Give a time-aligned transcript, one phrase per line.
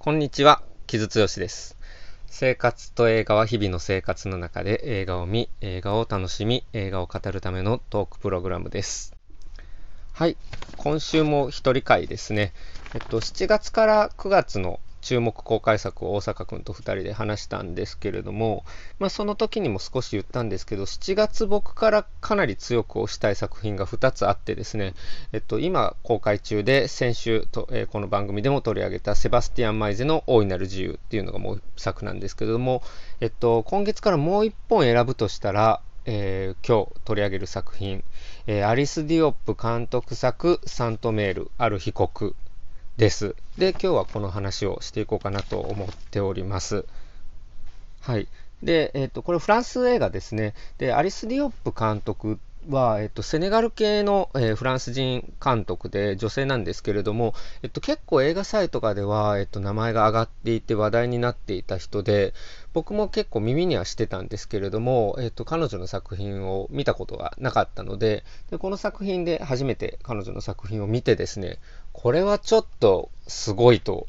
[0.00, 1.76] こんにちは、木津剛です。
[2.28, 9.12] 生活と映画は日々の生活の中で映画を見、映画を楽しみ、映画を語るためのトークプログラムです。
[10.12, 10.36] はい、
[10.76, 12.52] 今週も一人会ですね。
[12.94, 18.64] えっと、7月から9月の注目公開作を大阪君と2人で話したんですけれども、
[18.98, 24.94] まあ、その時にも少し言ったんですけど、7月僕からかなり強く推したい作品が2つあってですね、
[25.32, 32.82] えっと、今公開中で先週と、えー、この番組でも取り上げたセバスティアン・マイゼの大いなる自由っていうのがもう作なんですけれども、
[33.20, 35.80] えっと、今月からもう1本選ぶとしたら、
[36.10, 38.02] えー、今日取り上げる作品、
[38.46, 42.34] えー、アリス・ディオップ監督作サントメール、ある被告
[42.98, 43.36] です。
[43.56, 46.84] で、今日はこの話をしていこうかなと思っております。
[48.00, 48.26] はい。
[48.60, 50.52] で、えっ、ー、と、これフランス映画ですね。
[50.78, 62.34] で、アリス・ディオップ監督は、えっと、セネガル系の、えー、フランス人監督で女性なんですけれども、えっと、結構映画祭とかでは、えっと、名前が挙がっていて話題になっていた人で、
[62.78, 71.58] 僕も結構耳にはしてたんですけれども、えっと、彼女の作品を見たことがなかったのでで、この作品で初めて彼女の作品を見てですね、
[71.92, 74.06] これはちょっとすごいと、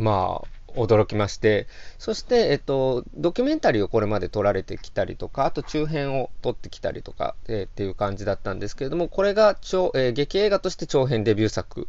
[0.00, 1.68] まあ、驚きまして、
[2.00, 11.86] そして、えっと、ドキュメンタリーをこれまで撮られてきたりとか、あと中編を撮ってきたりとか、えー、っていう感じだったんですけれども、これが超、えー、劇映画として長編デビュー作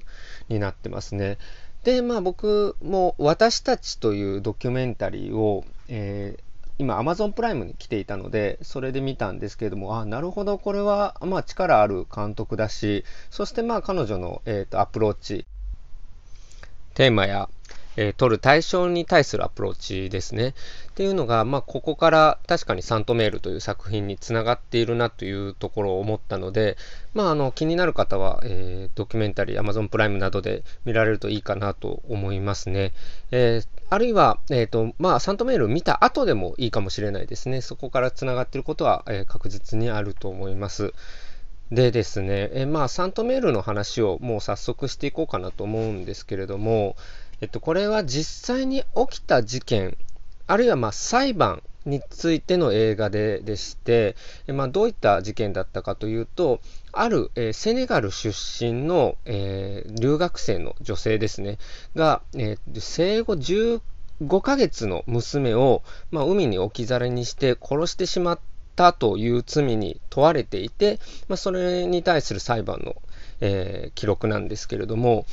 [0.48, 1.40] になってますね。
[1.84, 6.44] で、まあ僕も私たちというドキュメンタリーを、えー
[6.82, 15.46] 今 Amazon プライムに来ていたので、それで見たんですけれども、あ、なるほど、これは、まあ力ある監督だし、そしてまあ彼女の、えーとアプローチ、
[16.94, 17.50] テーマや、
[17.98, 20.50] えー、取る対象に対するアプローチですね。
[20.50, 26.78] っていうのが、まあ、ここから確かにサントメールという作品につながっているなというところを思ったので、
[27.14, 32.94] まあ、あの気になる方は、えー、ドキュメンタリー、Amazon プライムなどで見られるといいかなと思いますね。
[33.32, 37.62] えー、あるいは、えーとまあ、サントメール見た後でもいいかもしれないですね。
[37.62, 40.94] そこからつながっていることは、え確実にあると思います。
[41.72, 46.96] でですね、えまあ、サントメールの話をもう早速していこうかなと思うんですけれども、
[47.42, 49.98] えっと、これは実際に起きた事件、
[50.48, 54.16] あるいはま裁判についての映画ででして、
[54.48, 56.60] まあ、どういった事件だったかというと、
[56.92, 61.58] ある、えー、セネガル出身の、えー、留学生の女性ですね、
[61.96, 68.40] が、えー、生後15ヶ月の娘を、まあ、海に置き去りにして殺してしまっ
[68.76, 72.96] たという罪に問われていて、まあ、それに対する裁判の、
[73.40, 75.26] えー、記録なんですけれども、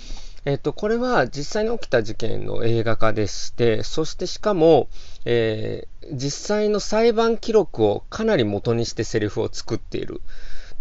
[0.46, 4.88] えっと、これは実際に起きた事件の映画化でして、そしてしかも、
[5.24, 10.22] えー、実際の裁判記録をかなり元にしてセリフを作っている。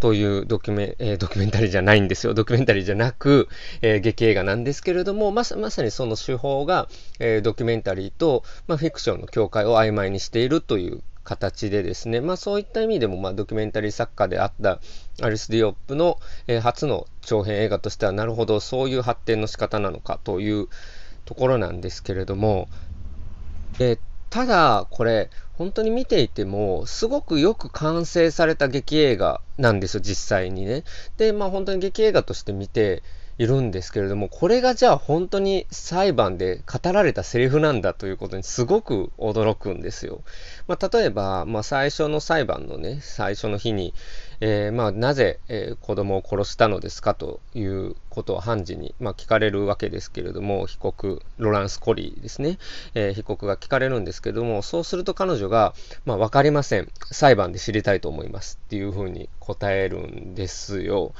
[0.01, 2.33] というドキュメ,、えー、ドキュメンタリーじゃないんですよ。
[2.33, 3.47] ドキュメンタリーじゃなく、
[3.81, 6.89] えー、劇映画なんですけれども、まさまさにその手法が、
[7.19, 14.79] え、ドキュメンタリーと、まあ、フィクションの境界を曖昧にしているという形でですね、まあそういった意味でも、まあドキュメンタリー作家であった
[15.21, 20.67] アリス・ディオップの、えー、初の長編映画としては、なるほど、そういう発展の仕方なのかという
[21.25, 22.69] ところなんですけれども、
[23.79, 23.99] えー、
[24.29, 30.83] ただ、これ、本当に見ていても、すごくよく完成された劇映画なんですよ、実際にね。
[31.17, 33.01] で、まあ本当に劇映画として見て、
[33.37, 40.21] いるんですけれども、これがじゃあ本当に裁判で語られたセリフなんだということにすごく驚くんですよ。
[40.67, 43.93] まあ、例えば、まあ、最初の裁判のね、最初の日に、
[44.39, 52.57] えー、まあ、なぜ、えー、子供を殺したのですかということを判事に、ま、聞かれるわけですけれども、被告、ロランス・コリーですね、
[52.93, 55.73] えー、被告が聞かれるんですけれども、そうすると彼女が、
[56.05, 56.89] まあ、わかりません。
[57.11, 61.13] 裁判で知りたいと思いますっていうふうに答えるんですよ。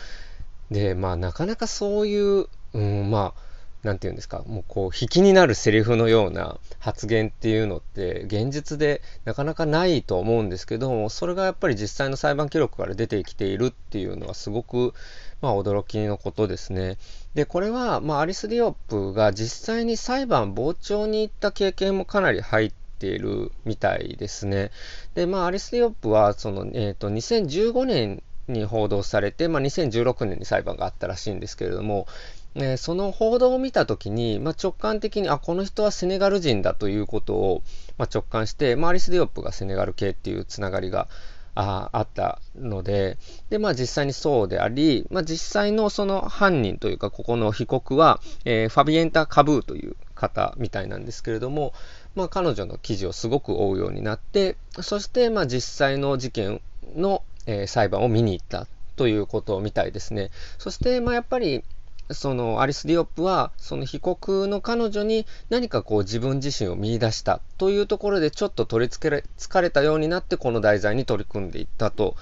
[0.72, 3.46] で、まあ、なかなかそういう、うん、まあ、
[3.86, 14.96] なんていうんですか、もうこう、引きになるセリフのような発言っていうのって、現実でなかなかないと思うんですけども、それがやっぱり実際の裁判記録から出てきているっていうのはすごく、
[15.40, 16.98] まあ、驚きのことですね。
[17.36, 24.72] で、これは、まあ、アリス・ディオップが実際に裁判傍聴に行った経験もかなり入っているみたいですね。
[25.14, 32.08] で、まあ、アリス・ディオップは、その、えっ、ー、と、2015年に報道されて、まあ、2016年に裁判があったらしいんですけれども、
[32.56, 37.64] えー、その報道を見たときに、まあ、直感的に、あ、この人はセネガル人だということを、
[37.98, 41.08] まあ、直感して、まあ、アリス・ディオップがセネガル系っていうつながりが
[41.56, 43.18] ああったので、
[43.50, 51.74] で、まあ実際にそうであり、まあ実際のその犯人というか、ここの被告は、えー、ファビエンタ・カブーという方みたいなんですけれども、
[52.14, 56.62] まあ彼女の記事をすごく追うようになって、そしてまあ実際の事件
[56.96, 60.32] の、え、裁判を見に行ったということみたいですね。
[60.58, 61.64] そして、まあ、やっぱり、
[62.12, 72.16] そのアリス・ディオップは、その被告の彼女に何かこう自分自身を見出したというところでちょっと取り付け疲れたようになってこの題材に取り組んでいったと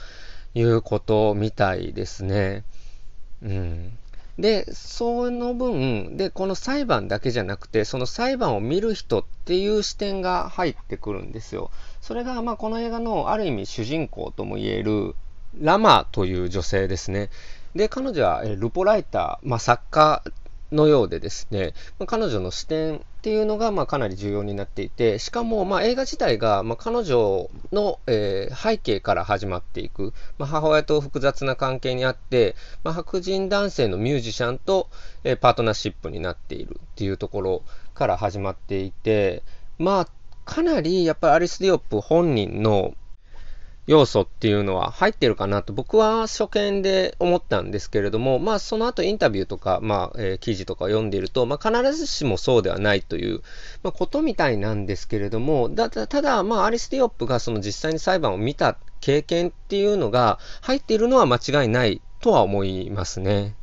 [0.53, 2.63] いうことみたいですね。
[3.43, 3.97] うん。
[4.39, 11.69] で、その分、で、この裁判だけじゃなくて、その裁判を見る人っていう視点が入ってくるんですよ。
[12.01, 15.15] それが、まあ、この映画のある意味主人公とも言える
[15.59, 17.29] ラマという女性ですね。
[17.75, 20.23] で、彼女はルポライター、まあ、作家
[20.73, 34.89] のようでですね、ま、彼女の視点っていうのがまあかなり重要になっていて、しかもま映画自体がま彼女の、えー、背景から始まっていく、ま、母親と複雑な関係にあって、ま、白人男性のミュージシャンと、
[35.23, 39.43] えー、パートナーシップになっているっていうところから始まっていて、
[39.77, 40.07] まあ
[40.45, 42.95] かなりやっぱりアリス・ディオップ本人の
[43.85, 53.41] 要素っていうのは入ってるかなと僕は初見で思ったんですけれども、まあその後インタビューとか、まあ、えー、記事とか読んでいると、まあ必ずしもそうではないという、
[53.83, 63.55] まあ、ことみたいなんですけれども、だただ、まあアリス・ディオップがその実際に裁判を見た経験っていうのが入っているのは間違いないとは思いますね。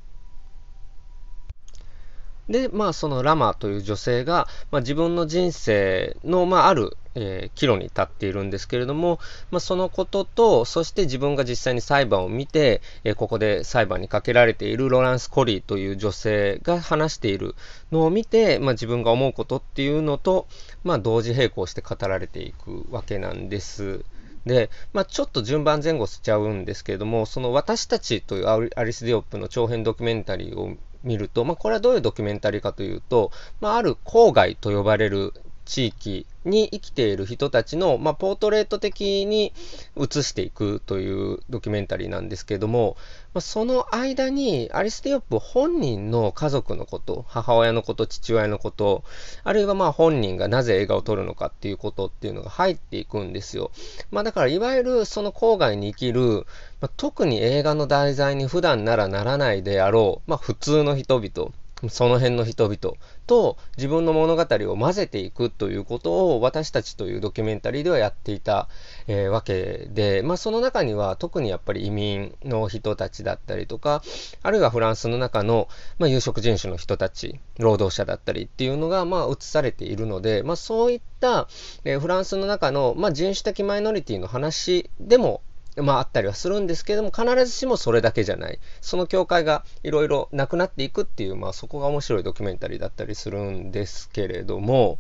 [2.51, 9.21] で、まあ、そのラマという女性が、まあ、自分の人生の、まあ、ある、えー、岐路に立っているんですけれども、
[9.53, 17.55] まあ、そのことと、そして自分が実際に裁判を見て、えー、ここで裁判にかけられているロランス・コリーという女性が話している
[17.93, 20.49] のを見て、まあ、自分が思うことっていうのと、
[20.83, 24.05] まあ、同時並行して語られていくわけなんです。
[24.45, 33.31] で、まあ、ちょっと順番前後しちゃうんですけれども、その私たちというアリス・ディオップの長編ドキュメンタリーを見ると、まあ、これはどういうドキュメンタリーかというと、
[33.61, 35.33] まあ、ある郊外と呼ばれる
[35.71, 39.53] 地域に生きている人たちの、まあ、ポートレート的に
[39.97, 42.97] 映していくというドキュメンタリーなんですけども、
[43.35, 49.05] まあ、その間にアリスティオップ本人の家族のこと、母親のこと、父親のこと、
[49.45, 53.71] あるいはまあ本人がなぜ映画を撮るのかっていうことっていうのが入っていくんですよ。
[54.11, 56.47] まあだからいわゆるその郊外に生きる、
[56.81, 61.53] まあ、特に映画の題材に普段ならならないであろう、まあ普通の人々、
[61.89, 62.97] その辺の人々
[63.31, 68.69] と自分の物語を混ぜていくということを私たちというドキュメンタリーではやっていた、
[69.07, 74.03] えー、わけで、まあ、その中には特にやっぱり移民の人たちだったりとか、
[74.43, 75.69] あるいはフランスの中の、
[76.01, 81.47] まあ、有色人種の人たち、労働者だったりっていうのが、まあ、映されているので、まあ、そういった、
[81.85, 85.41] え、フランスの中の、まあ、人種的マイノリティの話でも
[85.83, 88.59] まああったりはするんですけれども、必ずしもそれだけじゃない。
[88.81, 94.99] その境界がいろいろなくなっていくっていう、まあそこが面白いドキュメンタリーだったりするんですけれども、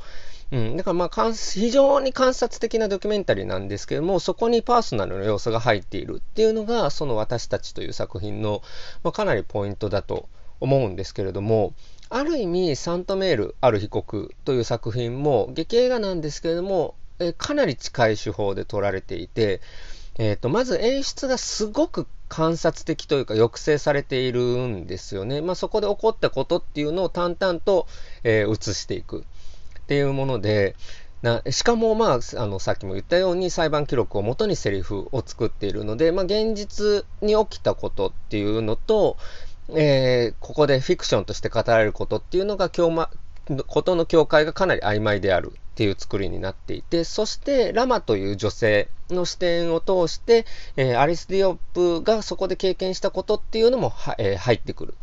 [0.52, 8.62] うん、だからまあ非常に観察的なドキュメンタリーなんですけども、そこにパーソナルの要素が入っているっていうのが、その私たちという作品の、
[9.04, 10.28] まあ、かなりポイントだと
[10.58, 11.74] 思うんですけれども、
[12.08, 19.60] ある意味、サントメール、ある被告という作品も、劇映画なんですけれども、えかなり近い手法で撮られていて、
[20.20, 25.40] えっ、ー、と、まず演出がすごく観察的というか抑制されているんですよね。
[25.40, 27.86] まあ、そこで起こったことっていうのを淡々と、
[28.22, 29.24] えー、映していく
[29.80, 30.76] っていうもので、
[31.22, 39.16] なしかも、まあ、あの、さっきも言ったように裁判記録をもとにセリフを作っているので、まあ、現実に起きたことっていうのと、
[39.74, 43.10] えー、ここでフィクションとして語られることっていうのが、今日ま、
[43.66, 50.44] ことの境界がかなり曖昧であるっていう作りになっていて、そしてラマという女性の視点を通して、
[50.76, 54.94] えー、アリス・ディオップがそこで経験したことっていうのもえー、入ってくる。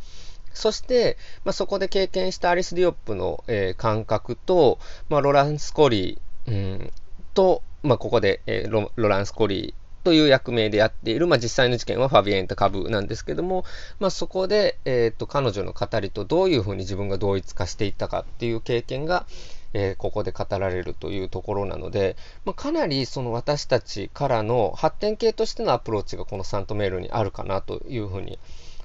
[0.54, 4.78] そして、まあ、そこで経験したアリス・ディオップの、えー、感覚と、
[5.10, 6.92] まあ、ロランス・コリー、うん、
[7.34, 13.66] と、まあ、ここで、えーロ、ランス・コリーという役名でやっている、まあ、実際の事件はファビエンタ株なんですけども、
[14.00, 19.26] まあ、そこで、えーと、彼女の語りとどういうふうに自分が同一化していったかっていう経験が、
[19.80, 28.40] えー、ここで語られるというところなので、まあ、かなりその私たちからの発展系としてのアプローチがこのサントメールにあるかなというふうに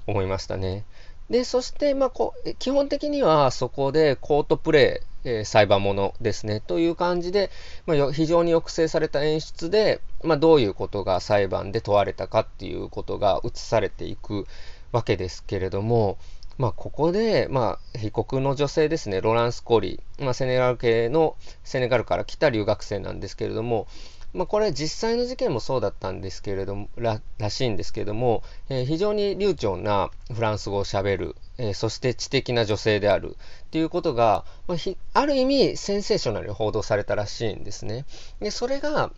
[0.05, 0.85] 思いましたね。
[1.31, 7.49] で、そして、まあ、こ基本的にはそこでコートプレイ、えー、裁判物ですね、という感じで、
[7.87, 14.45] まあ、非常に抑制された演出で、まあ、どういうことが裁判で問われたかっていうことが映されていく
[14.91, 16.19] わけですけれども、
[16.57, 23.87] まあ、ここで、まあ、被告の女性ですね、ロランス・コリー、まあ、セネガル系の、セネガルから来た留学生なんですけれども、
[24.33, 33.37] まあ、これ実際の事件もそうだったんですけれども、ららしいんですけれども、えー、非常に流暢なフランス語をしゃべる、えー、そして知的な女性である。
[33.65, 34.77] っていうことが、まあ、
[35.13, 38.05] ある意味センセーショナルに報道されたらしいんですね。
[38.39, 39.11] で、それが、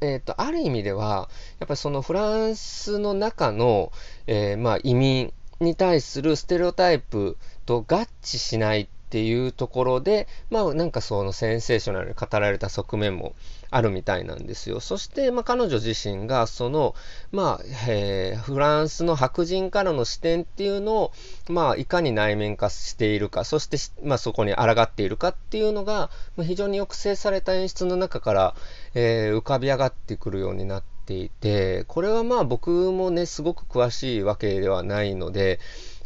[0.00, 1.28] え、ー、と、ある意味では、
[1.60, 3.90] やっぱりそのフランスの中の、
[4.26, 7.36] えまあ移民に対するステレオタイプ
[7.66, 13.34] と合致しないっていうところで、まあなんかそのセンセーショナルに語られた側面も
[13.70, 14.80] あるみたいなんですよ。
[14.80, 16.94] そして、まあ彼女自身がその、
[17.32, 21.12] まあ、えー、フランスの白人からの視点っていうのを、
[21.48, 28.54] まあいかに内面化しているか、そして、まあそこに抗っているかっていうのが、まあ、非常に抑制された演出の中から、
[28.94, 35.58] えー、浮かび上がってくるようになってていて、これはまあ僕もね、すごく詳しいわけではないので、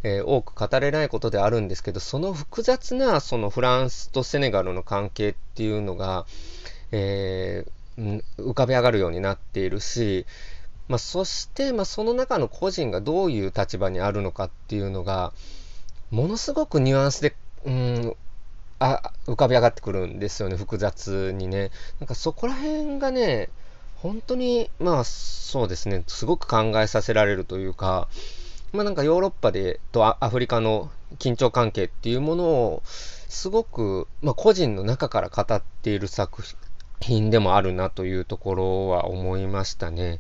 [0.05, 6.25] えー、多く語れないことであるんですけど、その複雑なそのフランスとセネガルの関係っていうのが、
[6.93, 10.25] えー、浮かび上がるようになっているし、
[10.87, 15.33] まあ、そして、まあ、その中の個人がどういう立場にあるのかっていうのが、
[16.13, 18.17] ものすごくニュアンスで、うん、
[18.79, 21.71] あ浮かび上がってくるんですよね、複雑にね。
[21.99, 23.49] なんかそこら辺がね、
[24.03, 28.09] 本当に、まあそうですね、すごく考えさせられるというか、
[28.73, 30.91] まあなんかヨーロッパでとアフリカの
[31.21, 36.43] 緊張関係っていうものを、すごく、まあ個人の中から語っている作
[37.01, 40.19] 品でもあるなというところは思いましたね。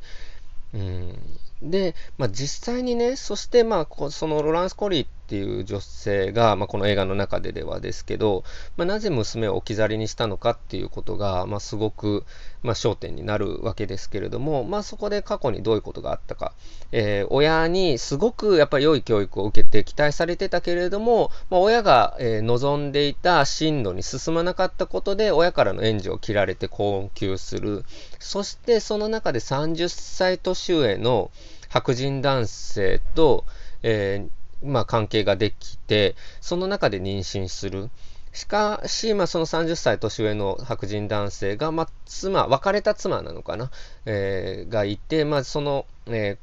[0.74, 1.18] うん、
[1.60, 8.44] で、まあ、実際にね、そしてまあそのロランス・コリーってていう女性が、まあ、この映画の中でではですけど、
[8.76, 12.26] まあ、なぜ娘を置き去りにしたのかっていうことが、まあ、すごく、
[12.62, 16.52] ま、焦点になるわけですけれども、まあ、そこで過去にどういうことがあったか、
[16.92, 27.86] えー、親にすごくやっぱり良い教育を受けて期待されてたけれども、ま、親が、え、望んでいた進路に進まなかったことで親からの援助を切られて困窮する。
[28.18, 31.30] そしてその中で30歳年上の
[31.70, 33.46] 白人男性と、
[33.82, 37.90] えーまあ、関係ができて、その中で妊娠する。
[38.32, 43.70] しかし、まあ、その30歳年上の白人男性が、まあ、妻、別れた妻なのかな、
[44.06, 46.38] えー、がいて、まあ、その、え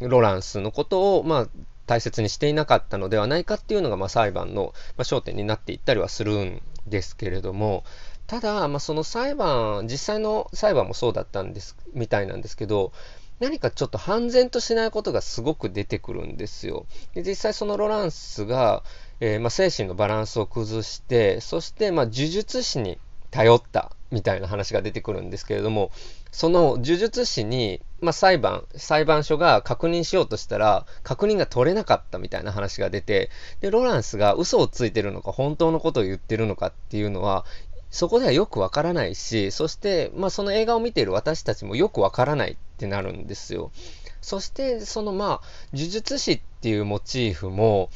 [0.00, 1.48] ー、ロランスのことを、まあ、
[1.86, 7.84] 大切にしていなかったのではないかっていうのが、まあ、裁判の、まあ、焦点になっていったりはするんですけれども、
[8.26, 12.92] ただ、まあ、その裁判、実際の裁判もそうだったんです、みたいなんですけど、
[13.40, 16.86] 何かちょっと半然としないことがすごく出てくるんですよ。
[17.14, 18.82] で実際そのロランスが、
[19.18, 22.98] えー、まあ、精神のバランスを崩して、そしてまあ呪術師に
[23.30, 25.90] 頼ったみたいな話が出てくるんですけれども、
[26.32, 33.30] その呪術師に、まあ、裁判、裁判所が確認しようとしたら、確認が取れなかったみたいな話が出て、
[33.60, 37.44] で、ロランスが嘘をついてるのか、本当のことを言ってるのかっていうのは、
[37.90, 43.72] そこではよくわからないし、そして、まあ、その映画を見ている私たちもよくわからないってなるんですよ。
[44.20, 47.90] そして、そのまあ、呪術師っていうモチーフも、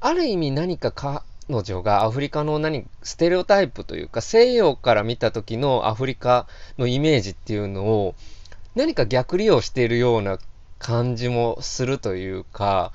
[0.00, 1.22] ある意味何か彼
[1.62, 8.14] 女がアフリカの何、ステレオタイプというか、西洋から見た時のアフリカのイメージっていうのを、
[8.74, 10.38] 何か逆利用しているような
[10.78, 12.92] 感じもするというか、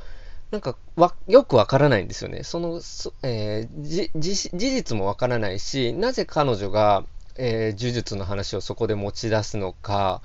[0.51, 2.43] なんかわ、よくわからないんですよね。
[2.43, 7.05] その、そえー、事実もわからないし、なぜ彼女が、
[7.38, 10.22] えー、呪術の話をそこで持ち出すのか、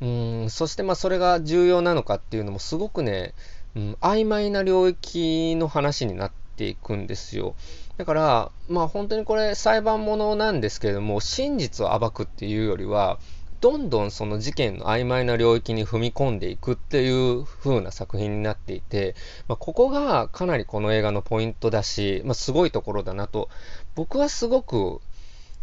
[0.00, 3.32] うんそしてまあそれが重要なのかっていうのもすごくね、
[3.74, 7.54] うん、曖昧な領域の話になっていくんですよ。
[7.96, 13.18] だから、まあ本当にこれ裁判ものなんですけれども、真実を暴くっていうよりは、
[13.60, 19.14] どんどんその事件の曖昧な領域に踏み込んでいくっていう風な作品になっていて、
[19.48, 23.48] まあ、ここがかなりこの映画のポイントだし、まあ、すごいところだなと、
[23.94, 25.00] 僕はすごく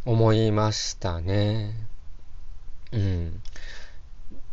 [0.06, 1.74] 思いましたね。
[2.92, 3.42] うん。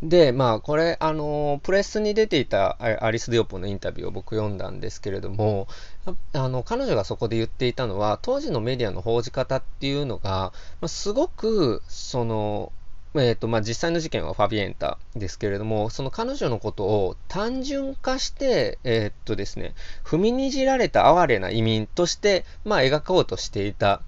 [0.03, 5.67] で、まあ、これ、あの、プレスに出ていたアリス・ディオポのインタビューを僕読んだんですけれども、
[6.33, 12.71] あの、彼女がそこで言っていたのは、当時のメディアの報じ方っていうのが、まあ、すごく、その、
[13.15, 24.01] えっ、ー、と、まあ、実際の事件はファビエンタですけれども、その彼女のことを単純化して、えっ、とですね、踏みにじられた哀れな移民として、まあ、描こうとしていた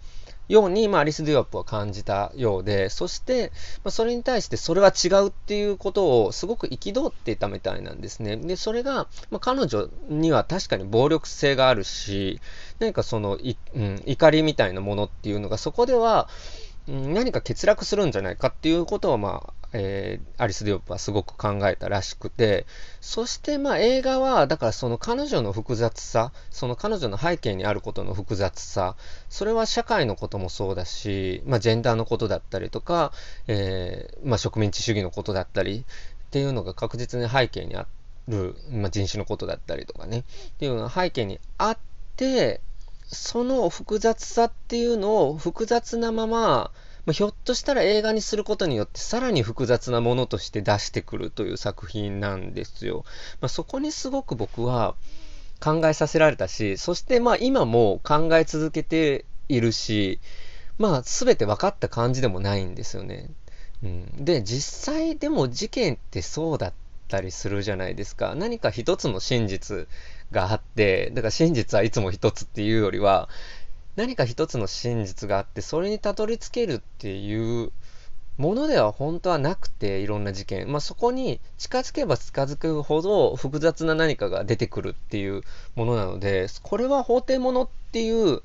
[0.47, 3.51] ように、まあ、アリス・デュアップは感じたようで、そして、
[3.83, 8.37] まあ、それに対してそれは違うっていうことをすごく憤っていたみたいなんですね。
[8.37, 12.39] で、それが、まあ、彼女には確かに暴力性があるし、
[12.79, 16.27] 何かその、うん、怒りみたいなものっていうのがそこでは、
[16.87, 22.65] 何か欠落するんじゃないかっていうことを、まあ、えー、アリス・ディオップはすごく考えたらしくて、
[22.99, 28.95] そしてまあ映画は、だからその彼女の複雑さ、その彼女の背景にあることの複雑さ、
[29.29, 33.13] それは社会のこともそうだし、まあジェンダーのことだったりとか、
[33.47, 37.87] えー、まあ植民地主義のことだったりっていうのが確実に背景にあ
[38.27, 40.23] る、まあ人種のことだったりとかね、っ
[40.59, 41.77] ていうのが背景にあっ
[42.17, 42.61] て、
[43.13, 46.71] その複雑さっていうのを複雑なまま、
[47.05, 53.03] ま、ひょっとしたら映画にすることによってさらに複雑なものとして出してくるという作品なんですよ。
[53.41, 54.95] まあ、そこにすごく僕は
[55.59, 60.19] 考えさせられたし、そしてまあ今も考え続けているし、
[60.77, 63.29] まあ全て分かった感じでもないんですよね。
[63.83, 66.73] うん、で、実際でも事件ってそうだっ
[67.13, 68.33] たりするじゃないですか。
[68.33, 69.87] 何か一つの真実
[70.31, 73.29] があって、だから真実はいつも一つっていうよりは、
[73.95, 77.71] 何か一つの真実があって、それにたどり着けるっていう
[78.37, 80.71] ものでは本当はなくて、いろんな事件。
[80.71, 85.43] まあ、そこに近づけば近づくほど複雑な何かが出てくるっていう
[85.75, 88.41] ものなので、これは法廷ものっていう、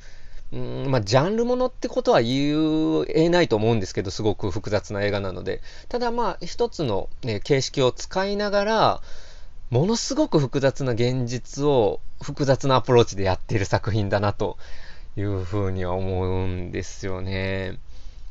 [0.52, 5.60] うんまあ、ジャンルものってことは言えないと思うんですけど、すごく複雑な映画なので。
[5.88, 9.00] ただまあ、一つの、ね、形式を使いながら、
[9.70, 14.56] ものすごく複雑な現実を複雑なアプローチでやっている作品だなと
[15.18, 17.78] いうふうには思うんですよね。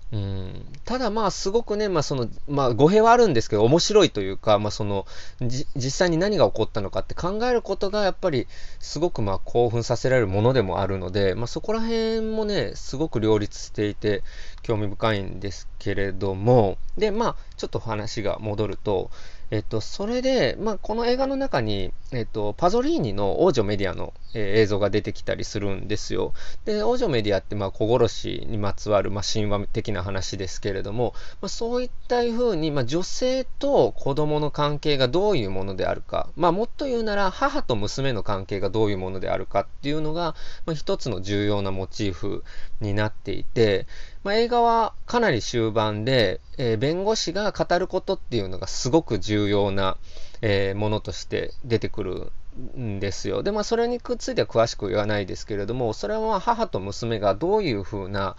[0.10, 5.06] うん、ただまあすごくね、まあその、まあ語弊はあるんですけど面白いというか、まあその、
[5.42, 8.48] 実際に何が起こったのかって考えることがやっぱり
[8.80, 14.24] すごくまあ興奮させられるものでもあるので、まあそこら辺もね、すごく両立していて
[14.62, 19.12] 興味深いんですけれども、で、まあちょっと話が戻ると、
[19.50, 26.34] えっと、それで、まあ、この映画の中に、えっと、パゾリーニの王女メディアの、えー、映像が出てきたりするんですよ。
[26.66, 40.36] で、王女メディアって、まあ、小殺しにまつわる、まあ、神話的な話ですけれども、まあ、そういったふうに、まあ、女性と子供の関係がどういうものであるか、まあ、もっと言うなら、母と娘の関係がどういうものであるかっていうのが、
[40.66, 42.44] まあ、一つの重要なモチーフ
[42.82, 43.88] になっていて、
[44.28, 49.96] まあ、映画はかなり終盤で、えー、弁護士が語ることっていうのがすごく重要な、
[50.42, 52.34] えー、ものとして出てくる
[52.78, 53.42] んですよ。
[53.42, 58.36] で、まあ、それにくっついては詳しく言わないですけれども、それは母と娘がどういうふうな、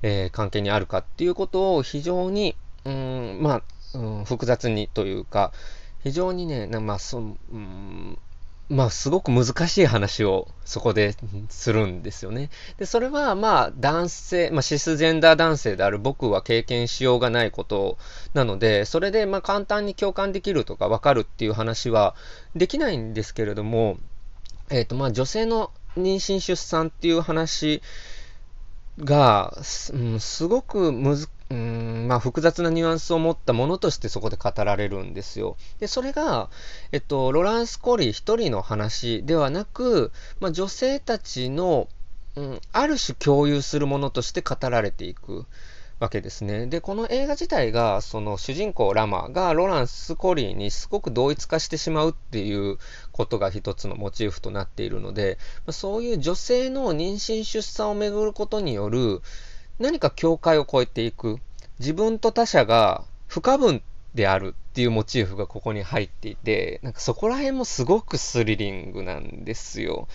[0.00, 3.62] えー、関係にあるかっていうことを非常に、うん、まあ、
[3.92, 5.52] うん、複雑にというか、
[6.02, 7.22] 非常にね、まあ、そ、う
[7.54, 8.18] ん、
[8.68, 11.14] まあ、すごく難しい話をそこで
[11.48, 12.50] するんですよね。
[12.78, 17.96] で、それはまあ、男性、まあ、シスジェンダー男性である僕は経験しようがないこと
[18.34, 22.16] なので、それでまあ、簡単に共感できるとかわかるっていう話は
[22.56, 23.98] できないんですけれども、
[24.68, 27.82] えっ、ー、と、まあ、女性の妊娠出産っていう話
[28.98, 29.56] が、
[29.92, 31.16] うん、すごくむ
[31.50, 35.56] ず、うん、まあ、複雑なニュアンスを持ったものとしてそこで語られるんですよ。
[35.78, 36.50] で、それが、
[36.92, 41.88] えっと、ロランス・コリー一人の話ではなく、まあ、女性たちの、
[42.36, 45.46] うん、ある種共有するものとして語られていく。
[45.98, 46.66] わけですね。
[46.66, 52.78] で、この映画自体が、その主人公ラマがロランス・コリーにすごく同一化してしまうっていう
[53.12, 59.22] ことが一つのモチーフとなっているので、まそういう女性の妊娠出産をめぐることによる
[59.78, 61.38] 何か境界を越えていく。
[61.78, 63.82] 自分と他者が不可分
[64.14, 70.08] であるっていうモチーフがここに入っていて、なんかそこら辺もすごくスリリングなんですよ。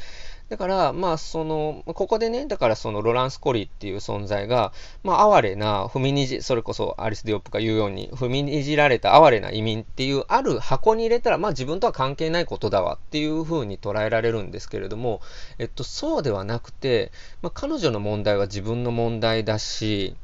[0.51, 15.21] だから、まあ、その、ここでね、だからそのロランス・コリーっていう存在が、まあ、哀れな、踏みにじ、それこそアリス・ディオップが言うように、踏みにじられた哀れな移民っていう、ある箱に入れたら、まあ、自分とは関係ないことだわっていうふうに捉えられるんですけれども、
[15.57, 20.17] えっと、そうではなくて、まあ、彼女の問題は自分の問題だし、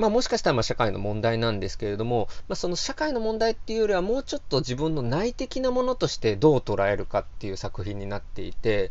[0.00, 8.90] まあもしかしたらま社会の問題なんですけれども、まあ、その社会の問題っていうよりはもうちょっと自分の内的なものとしてどう捉えるかっていう作品になっていて、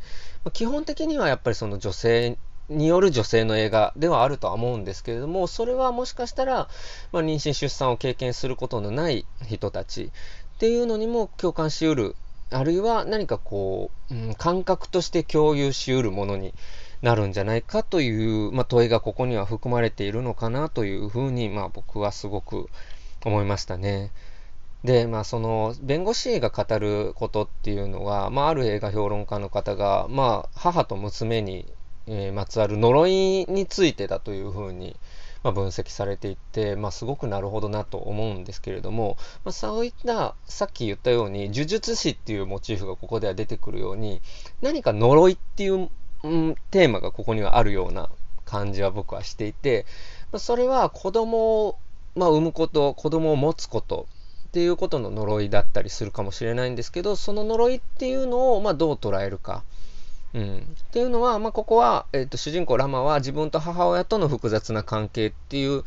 [0.54, 2.38] 基本的にはやっぱりその女性
[2.70, 6.70] による女性の映画ではあるとは思うんですけれども、それはもしかしたら、
[7.12, 10.12] まあ、妊娠出産を経験することのない人たち
[10.56, 12.16] っていうのにも共感しうる、
[12.52, 16.54] あるいは何かこう、うん、感覚として共有しうるものに
[17.02, 22.70] なるんじゃないかという、まあ、問いがここには含まれているのかなというふうに、まあ、僕はすごく
[23.26, 24.12] 思いましたね。
[24.84, 31.66] で、まあ、その、弁護士が語ることっていうのは、まあ、ある映画評論家の方が、まあ、母と娘に、
[32.08, 34.96] えー、まつわる呪いについてだというふうに、
[35.44, 44.22] まあ、分析されていて、まあ、すごくなるほどなと思うんですけれども、まあ、そういったさっき言ったように呪術師っていうモチーフがここでは出てくるように
[44.62, 45.90] 何か呪いっていう
[46.24, 48.10] うん、テーマがここにはあるような
[48.46, 49.86] 感じは僕はしていて、
[50.32, 51.78] まあそれは子供を、
[52.16, 54.08] まあ、産むこと、子供を持つこと
[54.50, 59.64] っていうことの呪いだったりするかもしれないんですけど、その呪いっていうのを、まあ、どう捉えるか。
[60.34, 65.84] うん、っていうのは、まあ、ここは、えーと、主人公ラマは自分と母親との複雑な関係っていう、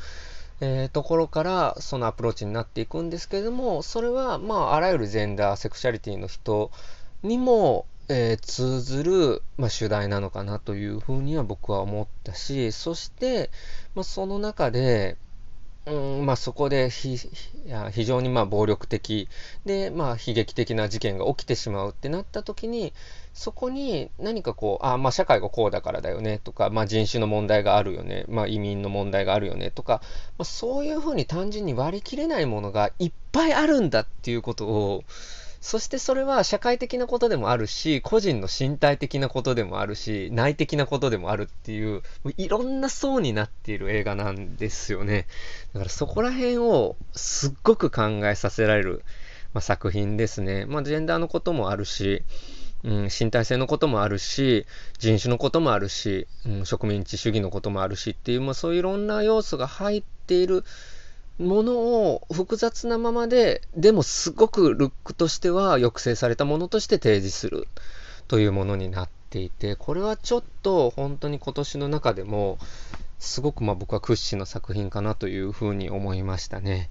[0.61, 6.73] えー、ところからそのアプローチになっていくんですけれどもそれは、まあ、あらゆるジェンダーセクシャリティの人
[7.23, 13.51] にもえー、通ずる、まあ、主題なのかなというふうには僕は思ったし、そして、
[13.95, 15.17] まあ、その中で、
[15.85, 17.19] うんまあ、そこで非
[18.05, 19.29] 常にまあ暴力的
[19.65, 22.93] で、まあ、悲劇的な事件が起きてしまうってなった時に
[23.35, 30.03] そこに何かこうあ、まあ、社会がこうだからだよねとか、まあ、人種の問題があるよね、まあ、移民の問題があるよねとか、
[30.39, 35.05] まあ、そういうふうに単純に割り切れないものがいっぱいあるんだっていうことを
[35.63, 42.03] そしてそれは社会的なことでもあるし、個人の身体的なことでもあるし、内的なことでもあるっていう、
[42.37, 45.29] いろんな層になっている映画なんですよね。
[45.73, 49.05] だからそこら辺をすっごく考えさせられる、
[49.55, 50.67] まあ、作品ですね。
[50.67, 52.25] まあ、ジェンダーのこともあるし、
[52.83, 54.67] うん、身体性のこともあるし、
[54.99, 60.65] 人種のこともあるし、うん、植民地主義のこともあるしっていう、まあ、そういういろんな要素が入っている
[61.43, 67.69] ものを複雑なままで、でもすごくルックとしては抑制されたものとして提示する
[68.29, 72.59] というものになっていて、これはちょっと本当に今年の中でも、
[73.19, 76.91] すごくまあ僕は屈指の作品かなというふうに思いましたね。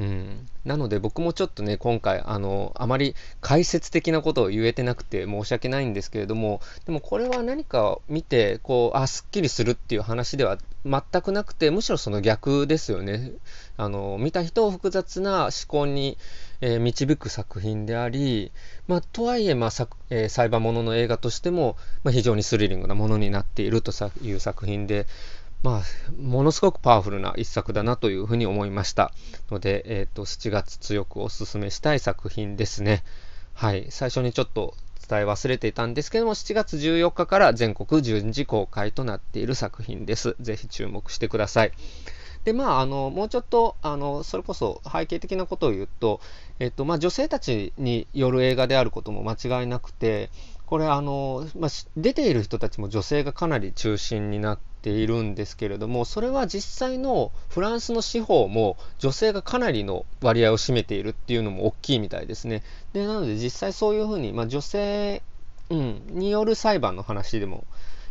[0.00, 13.32] うん、なので僕もちょっとね今回あのあまり解説的なことを言えてなくて申し訳ないんですけれどもでもこれは何か見てこうあすっきりするっていう話では全くなくてむしろその逆ですよね
[13.76, 16.18] あの見た人を複雑な思考に、
[16.60, 18.52] えー、導く作品であり、
[18.88, 19.70] まあ、とはいえ、まあ
[20.10, 23.92] えー、裁判ものの映画としても、まあ、非常にスリリングなものになっていると
[24.22, 25.06] いう作品で
[25.62, 25.82] まあ、
[26.20, 29.12] ものすごくパワフルな一作だなというふうに思いました。
[29.48, 33.04] ので、えっ、ー、と、7月強くお勧めしたい作品ですね。
[33.54, 33.86] はい。
[33.90, 34.74] 最初にちょっと
[35.08, 40.36] 伝え忘れていたんですけども、7月14日から全国順次公開となっている作品です。
[40.40, 41.72] ぜひ注目してください。
[42.44, 46.20] で、まあ、あの、もうちょっと、あの、それこそ背景的なことを言うと、
[46.58, 50.30] えっと、まあ、女性たちによる映画であることも間違いなくて、
[50.66, 62.62] これ、あの、まあ、出ている人たちも女性がかなり中心になってているんですけれども、それは実際のフランスの司法も女性がかなりの割合を占めているっていうのも大きいみたいですね。
[62.92, 65.22] で、なので実際そういうふうに、まあ、女性、
[65.70, 67.64] うん、による裁判の話でも、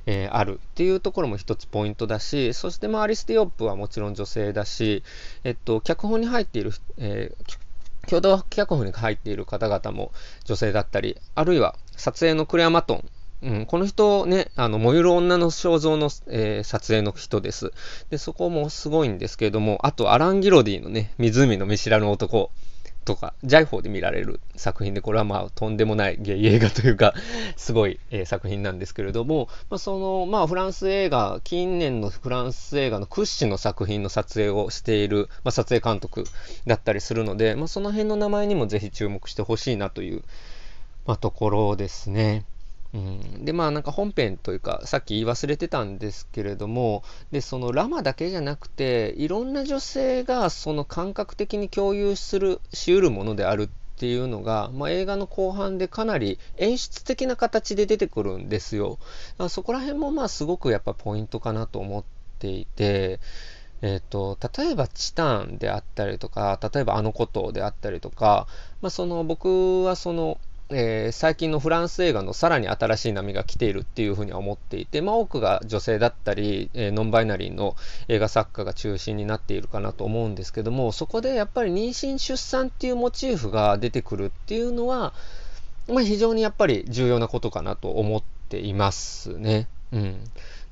[0.05, 5.03] えー、あるっていうところも一つポイントだし、そしてまあアリス・ディオップはもちろん女性だし、
[5.43, 10.12] えっと、脚本に入っている、えー、共同脚本に入っている方々も
[10.45, 13.10] 女性だったり、あるいは撮影のクレア・マトン
[13.43, 17.73] うん、この人ね、あの、燃ゆる女の肖像の、えー、撮影の人です。
[18.12, 22.51] で、そこもすごいんですけれども、あと、アラン・ギロディのね、湖の見知らぬ男
[23.04, 27.15] とか、ジャイフォーで見られる作品で、これはまあ、とんでもないゲイ映画というか、
[27.56, 36.25] すごい、えー、作品なんですけれども、まあ、その、まあ、フランス映画、近年のフランス映画の屈指の作品の撮影をしている、まあ、撮影監督
[36.67, 40.23] だったりするので、まあ、その辺の名前にもぜひ注目してほしいなという、
[41.08, 42.45] まあ、ところですね。
[42.93, 53.69] うん、でまあなんか本編というかさっき言い忘れてたんですけれどもでそのラマだけじゃなくていろんな女性がその感覚的に共有するしうるものであるっ
[54.01, 58.97] ていうのが、まあ、映画の後半でかなり演出的な形で出てくるんですよ。
[59.47, 62.04] そこら辺もまあすごくやっぱポイントかなと思っ
[62.39, 63.19] ていて。
[63.84, 68.45] えー、と例えばチタンであったりとか例えばあのことであったりとか、
[68.80, 70.38] まあ、その僕はその
[70.73, 77.75] えー、最近のフランス映画のさらに新しい波が来ているっていうふうには思っていて、まあ、多くが女性だったり、えー、ノンバイナリーの
[78.07, 85.13] 映画作家が中心になっているかなと思うんですけども、そこでやっぱり妊娠出産っていうモチーフが出てくるっていうのは、
[85.88, 89.67] まあ、非常にやっぱり重要なことかなと思っていますね。
[89.91, 90.23] うん。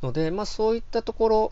[0.01, 1.51] ので、まあ、そういったところ、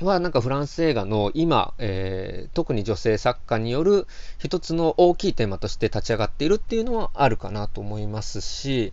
[0.00, 4.06] はなんかフランス映画の今、えー、特に女性作家による
[4.38, 8.92] 一つの大きいテーマとして立ち上がっているっていうのはあるかなと思いますし、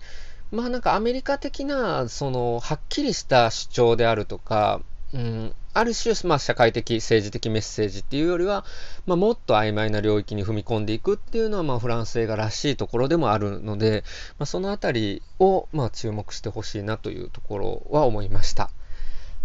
[0.51, 4.81] まあなんかアメリカ的な、その、はっきりした主張であるとか、
[5.13, 8.65] うん、ある種、まあ、社会的、政治的メッセージっていうよりは、
[9.05, 14.03] まあ、もっと曖昧な領域に踏み込んでいくっていうのは、まあ、フランス映画らしいところでもあるので、
[14.37, 18.69] まあ、そのあたりを、まあ、注目してほしいなというところは思いました。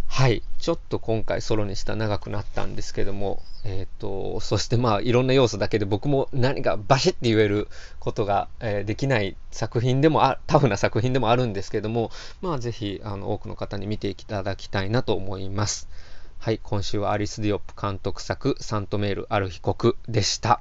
[0.09, 0.43] はい。
[0.59, 7.69] ちょっと今回ソロにした長くなったんですけども、えっ、ー、と、そしてまあいろんな要素だけで僕も何かバシッて言える
[8.01, 15.89] ことが、えー、できない作品でもあ、タフな作品でもあるんですけども、まあぜひあの多くの方に見ていただきたいなと思います。
[16.39, 16.61] はい。
[16.63, 20.61] 今週はアリス・ディオップ監督作、サントメール・ある被告でした。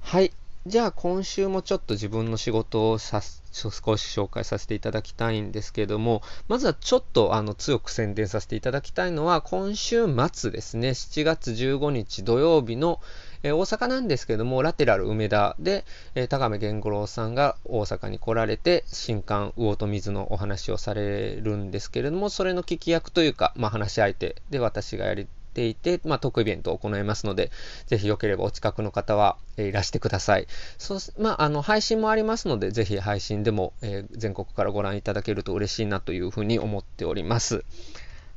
[0.00, 0.32] はい。
[0.64, 3.20] じゃあ今週もちょっと自分の仕事をさ
[3.52, 13.00] 少し紹介させていただきたいんですけども、まずはちょっとあの強く宣伝させていただきたいのは、今週末ですね、7月15日土曜日の、
[13.42, 27.50] えー、大阪なんですけども、ラテラル梅田で、えー、高目源五郎さんが大阪に来られて、新刊魚と水のお話をされるんですけれども、それの聞き役というか、まあ、話し相手で私がやりていて、まあ、トークイベントを行いますので、
[27.86, 30.46] ぜひよければお近くの方は、えー、いらしてください。
[30.78, 37.64] そまあ、あの、配信もありますので、ぜひ配信でも、えー、全国からご覧いただけると嬉しいなというふうに思っております。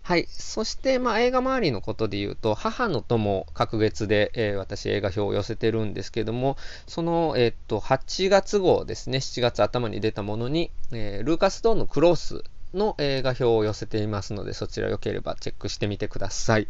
[0.05, 0.27] はい。
[0.29, 12.43] そして、まあ、映画周りのことで言うと、母の友、隔月で、えー、私映画表を寄せてるんですけども、その、えー、っと、8月号ですね、7月頭に出たものに、えー、ルーカス・ドーンのクロース
[12.75, 16.67] の映画表を寄せていますので、そちらよければチェックしてみてください。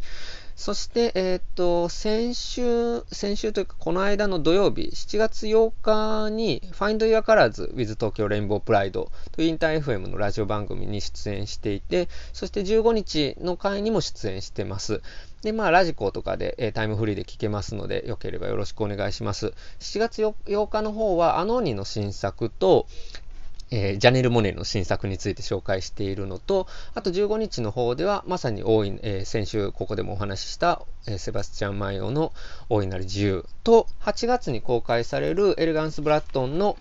[0.56, 15.02] そして、えっ、と、先週、先週というか、この間の土曜日、7月8日に、Find Your Colors with 東京レインボープライドというインター FM のラジオ番組に出演していて、そして15日の回にも出演してます。
[15.42, 19.54] で、まあ、ラジコとかで、えー、タイムフリーで聞けますので、よければよろしくお願いします。
[19.80, 22.88] 7月 8, 日の方は、アノーニの新作と、
[23.72, 32.34] えー、ジャネル・モネの新作について紹介しているのと、あと15日の方では、まさに大い、えー、先週ここでもお話しした、えー、セバスチャン・マイオの
[32.70, 36.78] 大いなる自由と、8月に公開されるエレガンス・ブラッドンの、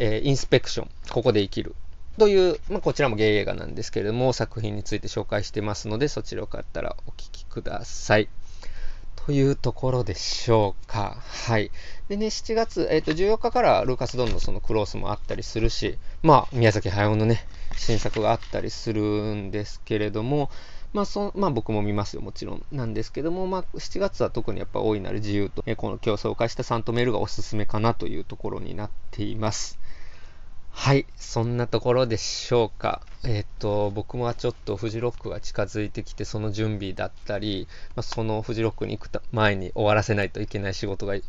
[0.00, 1.74] えインスペクション、ここで生きる
[2.18, 8.28] という、まあ、こちらもゲイ映画なんですけれども、作品について紹介してますので、そちらよかったらお聴きください。
[9.28, 11.18] というところでしょうか。
[11.46, 11.70] はい。
[12.08, 20.48] でね、7月、えっ、ー、と、14日からルーカス・ドンのそのクロースもあったりするし、まあ、宮崎駿のね、新作があったりするんですけれども、
[20.94, 22.64] まあ、そまあ、僕も見ますよ、もちろん。
[22.72, 29.78] なんですけども、まあ、7月は特にやっぱ大いなる自由と、えこの競争を介したサントメールがおすすめかなというところになっています。
[30.80, 33.02] はい、そんなところでしょうか。
[33.24, 41.22] えっ、と、僕もちょっとフジロックが近づいてきて、その準備だったり、まあ、そのフジロックに行く前に終わらせないといけない仕事がい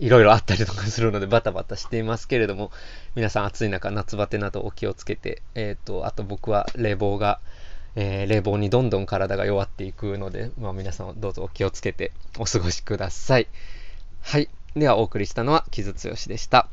[0.00, 2.72] ろいろあったりとかするのでバタバタしていますけれども、
[3.14, 7.40] 皆さん暑い中、夏バテなどお気をつけて、えっ、と、あと僕は冷房が、
[7.94, 13.46] えー、冷房にどんどん体が弱っていくので、まあ、皆さんどうぞお気をつけてお過ごしください。
[14.20, 14.50] はい。
[14.74, 16.68] ではお送りしたのは、木津剛でした。